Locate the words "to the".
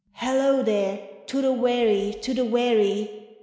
1.27-1.53, 2.23-2.43